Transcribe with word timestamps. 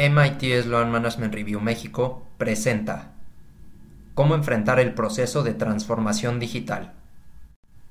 MIT 0.00 0.62
Sloan 0.62 0.92
Management 0.92 1.34
Review 1.34 1.60
México 1.60 2.24
presenta 2.38 3.14
Cómo 4.14 4.36
enfrentar 4.36 4.78
el 4.78 4.94
proceso 4.94 5.42
de 5.42 5.54
transformación 5.54 6.38
digital. 6.38 6.92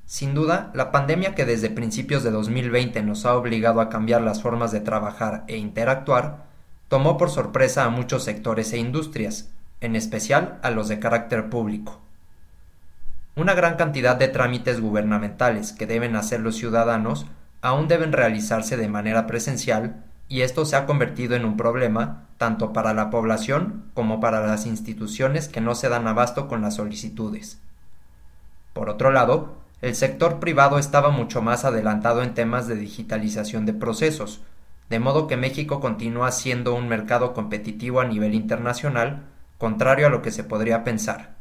Sin 0.05 0.33
duda, 0.33 0.71
la 0.73 0.93
pandemia 0.93 1.35
que 1.35 1.43
desde 1.43 1.69
principios 1.69 2.23
de 2.23 2.31
2020 2.31 3.03
nos 3.03 3.25
ha 3.25 3.35
obligado 3.35 3.81
a 3.81 3.89
cambiar 3.89 4.21
las 4.21 4.41
formas 4.41 4.71
de 4.71 4.79
trabajar 4.79 5.43
e 5.49 5.57
interactuar, 5.57 6.45
tomó 6.87 7.17
por 7.17 7.29
sorpresa 7.29 7.83
a 7.83 7.89
muchos 7.89 8.23
sectores 8.23 8.71
e 8.71 8.77
industrias, 8.77 9.51
en 9.81 9.97
especial 9.97 10.59
a 10.63 10.71
los 10.71 10.87
de 10.87 10.99
carácter 10.99 11.49
público. 11.49 11.99
Una 13.35 13.53
gran 13.53 13.75
cantidad 13.75 14.15
de 14.15 14.29
trámites 14.29 14.79
gubernamentales 14.79 15.73
que 15.73 15.87
deben 15.87 16.15
hacer 16.15 16.39
los 16.39 16.55
ciudadanos 16.55 17.25
aún 17.61 17.89
deben 17.89 18.13
realizarse 18.13 18.77
de 18.77 18.87
manera 18.87 19.27
presencial 19.27 20.05
y 20.29 20.41
esto 20.41 20.65
se 20.65 20.75
ha 20.75 20.85
convertido 20.85 21.35
en 21.35 21.45
un 21.45 21.57
problema 21.57 22.27
tanto 22.37 22.73
para 22.73 22.93
la 22.93 23.09
población 23.09 23.85
como 23.93 24.19
para 24.19 24.45
las 24.45 24.65
instituciones 24.65 25.47
que 25.47 25.61
no 25.61 25.75
se 25.75 25.89
dan 25.89 26.07
abasto 26.07 26.47
con 26.47 26.61
las 26.61 26.75
solicitudes. 26.75 27.59
Por 28.73 28.89
otro 28.89 29.11
lado, 29.11 29.55
el 29.81 29.95
sector 29.95 30.39
privado 30.39 30.79
estaba 30.79 31.09
mucho 31.09 31.41
más 31.41 31.65
adelantado 31.65 32.23
en 32.23 32.33
temas 32.33 32.67
de 32.67 32.75
digitalización 32.75 33.65
de 33.65 33.73
procesos, 33.73 34.41
de 34.89 34.99
modo 34.99 35.27
que 35.27 35.37
México 35.37 35.79
continúa 35.79 36.31
siendo 36.31 36.73
un 36.75 36.87
mercado 36.87 37.33
competitivo 37.33 37.99
a 37.99 38.05
nivel 38.05 38.33
internacional, 38.33 39.23
contrario 39.57 40.07
a 40.07 40.09
lo 40.09 40.21
que 40.21 40.31
se 40.31 40.43
podría 40.43 40.83
pensar. 40.83 41.35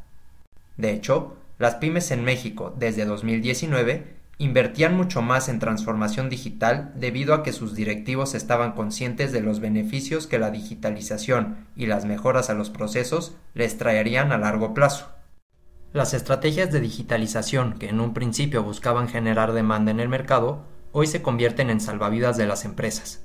De 0.76 0.92
hecho, 0.92 1.36
las 1.58 1.76
pymes 1.76 2.10
en 2.10 2.24
México 2.24 2.74
desde 2.76 3.04
2019 3.04 4.15
invertían 4.38 4.94
mucho 4.96 5.22
más 5.22 5.48
en 5.48 5.58
transformación 5.58 6.28
digital 6.28 6.92
debido 6.94 7.32
a 7.32 7.42
que 7.42 7.52
sus 7.52 7.74
directivos 7.74 8.34
estaban 8.34 8.72
conscientes 8.72 9.32
de 9.32 9.40
los 9.40 9.60
beneficios 9.60 10.26
que 10.26 10.38
la 10.38 10.50
digitalización 10.50 11.66
y 11.74 11.86
las 11.86 12.04
mejoras 12.04 12.50
a 12.50 12.54
los 12.54 12.68
procesos 12.68 13.34
les 13.54 13.78
traerían 13.78 14.32
a 14.32 14.38
largo 14.38 14.74
plazo. 14.74 15.10
Las 15.92 16.12
estrategias 16.12 16.70
de 16.70 16.80
digitalización 16.80 17.78
que 17.78 17.88
en 17.88 18.00
un 18.00 18.12
principio 18.12 18.62
buscaban 18.62 19.08
generar 19.08 19.52
demanda 19.52 19.90
en 19.90 20.00
el 20.00 20.10
mercado, 20.10 20.64
hoy 20.92 21.06
se 21.06 21.22
convierten 21.22 21.70
en 21.70 21.80
salvavidas 21.80 22.36
de 22.36 22.46
las 22.46 22.66
empresas. 22.66 23.22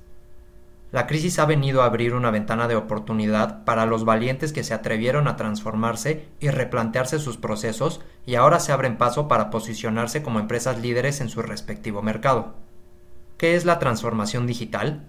La 0.92 1.08
crisis 1.08 1.40
ha 1.40 1.46
venido 1.46 1.82
a 1.82 1.86
abrir 1.86 2.14
una 2.14 2.32
ventana 2.32 2.68
de 2.68 2.76
oportunidad 2.76 3.64
para 3.64 3.86
los 3.86 4.04
valientes 4.04 4.52
que 4.52 4.64
se 4.64 4.74
atrevieron 4.74 5.28
a 5.28 5.38
transformarse 5.38 6.28
y 6.40 6.50
replantearse 6.50 7.20
sus 7.20 7.38
procesos 7.38 8.02
y 8.26 8.36
ahora 8.36 8.60
se 8.60 8.72
abren 8.72 8.98
paso 8.98 9.28
para 9.28 9.50
posicionarse 9.50 10.22
como 10.22 10.40
empresas 10.40 10.80
líderes 10.80 11.22
en 11.22 11.30
su 11.30 11.42
respectivo 11.42 12.02
mercado. 12.02 12.54
¿Qué 13.38 13.56
es 13.56 13.66
la 13.66 13.80
transformación 13.80 14.46
digital? 14.46 15.06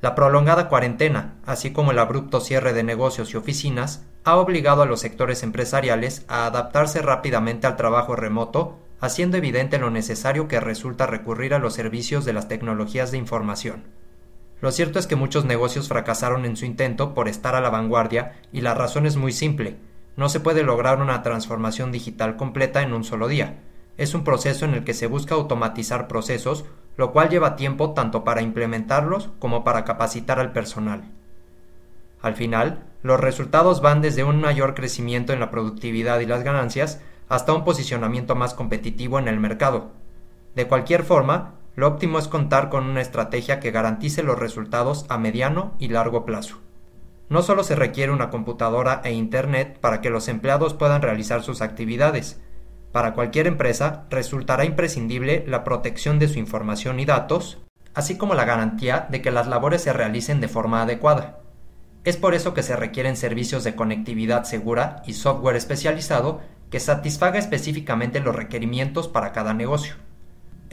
La 0.00 0.14
prolongada 0.14 0.68
cuarentena, 0.68 1.36
así 1.46 1.72
como 1.72 1.90
el 1.90 1.98
abrupto 1.98 2.40
cierre 2.40 2.72
de 2.74 2.82
negocios 2.82 3.32
y 3.32 3.36
oficinas, 3.36 4.04
ha 4.22 4.36
obligado 4.36 4.82
a 4.82 4.86
los 4.86 5.00
sectores 5.00 5.42
empresariales 5.42 6.24
a 6.28 6.46
adaptarse 6.46 7.02
rápidamente 7.02 7.66
al 7.66 7.76
trabajo 7.76 8.14
remoto, 8.14 8.78
haciendo 9.00 9.36
evidente 9.36 9.78
lo 9.78 9.90
necesario 9.90 10.46
que 10.46 10.60
resulta 10.60 11.06
recurrir 11.06 11.54
a 11.54 11.58
los 11.58 11.74
servicios 11.74 12.24
de 12.24 12.32
las 12.32 12.48
tecnologías 12.48 13.10
de 13.10 13.18
información. 13.18 13.84
Lo 14.60 14.70
cierto 14.72 14.98
es 14.98 15.06
que 15.06 15.16
muchos 15.16 15.44
negocios 15.44 15.88
fracasaron 15.88 16.44
en 16.44 16.56
su 16.56 16.64
intento 16.64 17.12
por 17.12 17.28
estar 17.28 17.54
a 17.54 17.60
la 17.60 17.70
vanguardia 17.70 18.32
y 18.52 18.60
la 18.62 18.74
razón 18.74 19.04
es 19.06 19.16
muy 19.16 19.32
simple. 19.32 19.76
No 20.16 20.28
se 20.28 20.40
puede 20.40 20.62
lograr 20.62 21.00
una 21.00 21.22
transformación 21.22 21.90
digital 21.90 22.36
completa 22.36 22.82
en 22.82 22.92
un 22.92 23.04
solo 23.04 23.28
día. 23.28 23.62
Es 23.96 24.14
un 24.14 24.24
proceso 24.24 24.64
en 24.64 24.74
el 24.74 24.84
que 24.84 24.94
se 24.94 25.06
busca 25.06 25.34
automatizar 25.34 26.08
procesos, 26.08 26.64
lo 26.96 27.12
cual 27.12 27.28
lleva 27.28 27.56
tiempo 27.56 27.92
tanto 27.92 28.24
para 28.24 28.42
implementarlos 28.42 29.30
como 29.38 29.64
para 29.64 29.84
capacitar 29.84 30.38
al 30.38 30.52
personal. 30.52 31.10
Al 32.22 32.34
final, 32.34 32.84
los 33.02 33.20
resultados 33.20 33.82
van 33.82 34.00
desde 34.00 34.24
un 34.24 34.40
mayor 34.40 34.74
crecimiento 34.74 35.32
en 35.32 35.40
la 35.40 35.50
productividad 35.50 36.20
y 36.20 36.26
las 36.26 36.42
ganancias 36.42 37.00
hasta 37.28 37.52
un 37.52 37.64
posicionamiento 37.64 38.34
más 38.34 38.54
competitivo 38.54 39.18
en 39.18 39.28
el 39.28 39.40
mercado. 39.40 39.90
De 40.54 40.68
cualquier 40.68 41.02
forma, 41.02 41.54
lo 41.76 41.88
óptimo 41.88 42.18
es 42.18 42.28
contar 42.28 42.70
con 42.70 42.84
una 42.84 43.00
estrategia 43.00 43.58
que 43.58 43.72
garantice 43.72 44.22
los 44.22 44.38
resultados 44.38 45.06
a 45.08 45.18
mediano 45.18 45.74
y 45.78 45.88
largo 45.88 46.24
plazo. 46.24 46.58
No 47.28 47.42
solo 47.42 47.64
se 47.64 47.74
requiere 47.74 48.12
una 48.12 48.30
computadora 48.30 49.00
e 49.04 49.12
Internet 49.12 49.78
para 49.80 50.00
que 50.00 50.10
los 50.10 50.28
empleados 50.28 50.74
puedan 50.74 51.02
realizar 51.02 51.42
sus 51.42 51.62
actividades. 51.62 52.40
Para 52.92 53.14
cualquier 53.14 53.46
empresa 53.46 54.06
resultará 54.10 54.64
imprescindible 54.64 55.44
la 55.48 55.64
protección 55.64 56.18
de 56.18 56.28
su 56.28 56.38
información 56.38 57.00
y 57.00 57.04
datos, 57.06 57.58
así 57.94 58.16
como 58.16 58.34
la 58.34 58.44
garantía 58.44 59.06
de 59.10 59.22
que 59.22 59.30
las 59.30 59.48
labores 59.48 59.82
se 59.82 59.92
realicen 59.92 60.40
de 60.40 60.48
forma 60.48 60.82
adecuada. 60.82 61.40
Es 62.04 62.18
por 62.18 62.34
eso 62.34 62.52
que 62.52 62.62
se 62.62 62.76
requieren 62.76 63.16
servicios 63.16 63.64
de 63.64 63.74
conectividad 63.74 64.44
segura 64.44 65.02
y 65.06 65.14
software 65.14 65.56
especializado 65.56 66.42
que 66.70 66.78
satisfaga 66.78 67.38
específicamente 67.38 68.20
los 68.20 68.36
requerimientos 68.36 69.08
para 69.08 69.32
cada 69.32 69.54
negocio. 69.54 69.94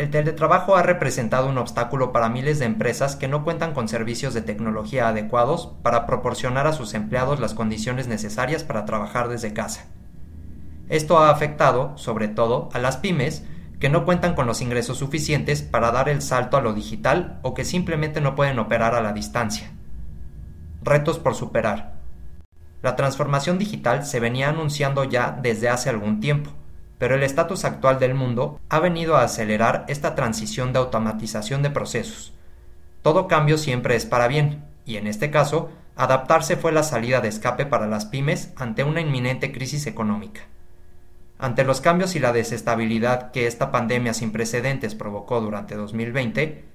El 0.01 0.09
teletrabajo 0.09 0.75
ha 0.75 0.81
representado 0.81 1.47
un 1.47 1.59
obstáculo 1.59 2.11
para 2.11 2.27
miles 2.27 2.57
de 2.57 2.65
empresas 2.65 3.15
que 3.15 3.27
no 3.27 3.43
cuentan 3.43 3.75
con 3.75 3.87
servicios 3.87 4.33
de 4.33 4.41
tecnología 4.41 5.07
adecuados 5.07 5.75
para 5.83 6.07
proporcionar 6.07 6.65
a 6.65 6.73
sus 6.73 6.95
empleados 6.95 7.39
las 7.39 7.53
condiciones 7.53 8.07
necesarias 8.07 8.63
para 8.63 8.85
trabajar 8.85 9.29
desde 9.29 9.53
casa. 9.53 9.85
Esto 10.89 11.19
ha 11.19 11.29
afectado, 11.29 11.95
sobre 11.99 12.29
todo, 12.29 12.69
a 12.73 12.79
las 12.79 12.97
pymes 12.97 13.45
que 13.79 13.89
no 13.89 14.03
cuentan 14.03 14.33
con 14.33 14.47
los 14.47 14.61
ingresos 14.61 14.97
suficientes 14.97 15.61
para 15.61 15.91
dar 15.91 16.09
el 16.09 16.23
salto 16.23 16.57
a 16.57 16.61
lo 16.61 16.73
digital 16.73 17.39
o 17.43 17.53
que 17.53 17.63
simplemente 17.63 18.21
no 18.21 18.33
pueden 18.33 18.57
operar 18.57 18.95
a 18.95 19.01
la 19.01 19.13
distancia. 19.13 19.69
Retos 20.81 21.19
por 21.19 21.35
superar. 21.35 21.99
La 22.81 22.95
transformación 22.95 23.59
digital 23.59 24.03
se 24.03 24.19
venía 24.19 24.49
anunciando 24.49 25.03
ya 25.03 25.37
desde 25.39 25.69
hace 25.69 25.91
algún 25.91 26.19
tiempo 26.21 26.53
pero 27.01 27.15
el 27.15 27.23
estatus 27.23 27.65
actual 27.65 27.97
del 27.97 28.13
mundo 28.13 28.59
ha 28.69 28.79
venido 28.79 29.17
a 29.17 29.23
acelerar 29.23 29.85
esta 29.87 30.13
transición 30.13 30.71
de 30.71 30.77
automatización 30.77 31.63
de 31.63 31.71
procesos. 31.71 32.31
Todo 33.01 33.27
cambio 33.27 33.57
siempre 33.57 33.95
es 33.95 34.05
para 34.05 34.27
bien, 34.27 34.63
y 34.85 34.97
en 34.97 35.07
este 35.07 35.31
caso, 35.31 35.71
adaptarse 35.95 36.57
fue 36.57 36.71
la 36.71 36.83
salida 36.83 37.19
de 37.19 37.27
escape 37.27 37.65
para 37.65 37.87
las 37.87 38.05
pymes 38.05 38.53
ante 38.55 38.83
una 38.83 39.01
inminente 39.01 39.51
crisis 39.51 39.87
económica. 39.87 40.41
Ante 41.39 41.63
los 41.63 41.81
cambios 41.81 42.15
y 42.15 42.19
la 42.19 42.33
desestabilidad 42.33 43.31
que 43.31 43.47
esta 43.47 43.71
pandemia 43.71 44.13
sin 44.13 44.31
precedentes 44.31 44.93
provocó 44.93 45.41
durante 45.41 45.73
2020, 45.73 46.65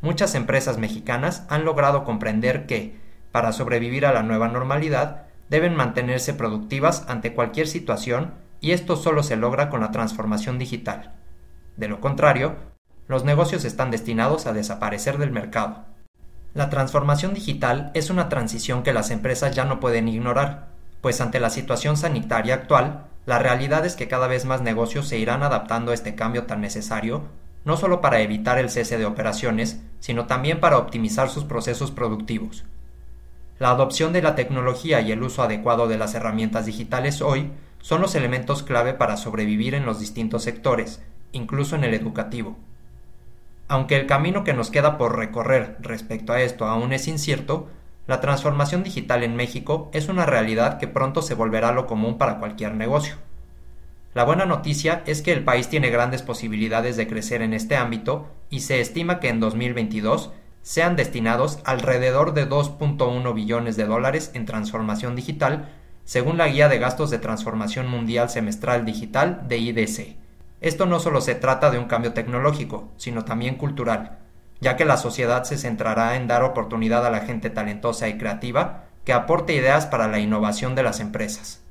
muchas 0.00 0.34
empresas 0.34 0.78
mexicanas 0.78 1.44
han 1.50 1.66
logrado 1.66 2.04
comprender 2.04 2.64
que, 2.64 2.96
para 3.32 3.52
sobrevivir 3.52 4.06
a 4.06 4.14
la 4.14 4.22
nueva 4.22 4.48
normalidad, 4.48 5.26
deben 5.50 5.76
mantenerse 5.76 6.32
productivas 6.32 7.04
ante 7.06 7.34
cualquier 7.34 7.66
situación 7.68 8.42
y 8.64 8.72
esto 8.72 8.96
solo 8.96 9.22
se 9.22 9.36
logra 9.36 9.68
con 9.68 9.82
la 9.82 9.90
transformación 9.90 10.58
digital. 10.58 11.12
De 11.76 11.86
lo 11.86 12.00
contrario, 12.00 12.54
los 13.08 13.22
negocios 13.22 13.66
están 13.66 13.90
destinados 13.90 14.46
a 14.46 14.54
desaparecer 14.54 15.18
del 15.18 15.32
mercado. 15.32 15.84
La 16.54 16.70
transformación 16.70 17.34
digital 17.34 17.90
es 17.92 18.08
una 18.08 18.30
transición 18.30 18.82
que 18.82 18.94
las 18.94 19.10
empresas 19.10 19.54
ya 19.54 19.66
no 19.66 19.80
pueden 19.80 20.08
ignorar, 20.08 20.68
pues 21.02 21.20
ante 21.20 21.40
la 21.40 21.50
situación 21.50 21.98
sanitaria 21.98 22.54
actual, 22.54 23.04
la 23.26 23.38
realidad 23.38 23.84
es 23.84 23.96
que 23.96 24.08
cada 24.08 24.28
vez 24.28 24.46
más 24.46 24.62
negocios 24.62 25.08
se 25.08 25.18
irán 25.18 25.42
adaptando 25.42 25.90
a 25.90 25.94
este 25.94 26.14
cambio 26.14 26.44
tan 26.44 26.62
necesario, 26.62 27.24
no 27.66 27.76
solo 27.76 28.00
para 28.00 28.20
evitar 28.20 28.56
el 28.56 28.70
cese 28.70 28.96
de 28.96 29.04
operaciones, 29.04 29.82
sino 30.00 30.24
también 30.24 30.58
para 30.60 30.78
optimizar 30.78 31.28
sus 31.28 31.44
procesos 31.44 31.90
productivos. 31.90 32.64
La 33.58 33.68
adopción 33.68 34.14
de 34.14 34.22
la 34.22 34.34
tecnología 34.34 35.02
y 35.02 35.12
el 35.12 35.22
uso 35.22 35.42
adecuado 35.42 35.86
de 35.86 35.98
las 35.98 36.14
herramientas 36.14 36.64
digitales 36.64 37.20
hoy 37.20 37.52
son 37.84 38.00
los 38.00 38.14
elementos 38.14 38.62
clave 38.62 38.94
para 38.94 39.18
sobrevivir 39.18 39.74
en 39.74 39.84
los 39.84 40.00
distintos 40.00 40.42
sectores, 40.42 41.02
incluso 41.32 41.76
en 41.76 41.84
el 41.84 41.92
educativo. 41.92 42.56
Aunque 43.68 43.96
el 43.96 44.06
camino 44.06 44.42
que 44.42 44.54
nos 44.54 44.70
queda 44.70 44.96
por 44.96 45.18
recorrer 45.18 45.76
respecto 45.80 46.32
a 46.32 46.40
esto 46.40 46.64
aún 46.64 46.94
es 46.94 47.08
incierto, 47.08 47.68
la 48.06 48.22
transformación 48.22 48.84
digital 48.84 49.22
en 49.22 49.36
México 49.36 49.90
es 49.92 50.08
una 50.08 50.24
realidad 50.24 50.78
que 50.78 50.88
pronto 50.88 51.20
se 51.20 51.34
volverá 51.34 51.72
lo 51.72 51.86
común 51.86 52.16
para 52.16 52.38
cualquier 52.38 52.72
negocio. 52.72 53.16
La 54.14 54.24
buena 54.24 54.46
noticia 54.46 55.02
es 55.04 55.20
que 55.20 55.32
el 55.32 55.44
país 55.44 55.68
tiene 55.68 55.90
grandes 55.90 56.22
posibilidades 56.22 56.96
de 56.96 57.06
crecer 57.06 57.42
en 57.42 57.52
este 57.52 57.76
ámbito 57.76 58.28
y 58.48 58.60
se 58.60 58.80
estima 58.80 59.20
que 59.20 59.28
en 59.28 59.40
2022 59.40 60.32
sean 60.62 60.96
destinados 60.96 61.58
alrededor 61.66 62.32
de 62.32 62.48
2.1 62.48 63.34
billones 63.34 63.76
de 63.76 63.84
dólares 63.84 64.30
en 64.32 64.46
transformación 64.46 65.16
digital 65.16 65.68
según 66.04 66.38
la 66.38 66.48
Guía 66.48 66.68
de 66.68 66.78
Gastos 66.78 67.10
de 67.10 67.18
Transformación 67.18 67.88
Mundial 67.88 68.30
Semestral 68.30 68.84
Digital 68.84 69.42
de 69.48 69.58
IDC. 69.58 70.16
Esto 70.60 70.86
no 70.86 71.00
solo 71.00 71.20
se 71.20 71.34
trata 71.34 71.70
de 71.70 71.78
un 71.78 71.86
cambio 71.86 72.12
tecnológico, 72.12 72.90
sino 72.96 73.24
también 73.24 73.56
cultural, 73.56 74.18
ya 74.60 74.76
que 74.76 74.84
la 74.84 74.96
sociedad 74.96 75.44
se 75.44 75.58
centrará 75.58 76.16
en 76.16 76.26
dar 76.26 76.42
oportunidad 76.42 77.06
a 77.06 77.10
la 77.10 77.20
gente 77.20 77.50
talentosa 77.50 78.08
y 78.08 78.18
creativa 78.18 78.84
que 79.04 79.12
aporte 79.12 79.54
ideas 79.54 79.86
para 79.86 80.08
la 80.08 80.18
innovación 80.18 80.74
de 80.74 80.82
las 80.82 81.00
empresas. 81.00 81.62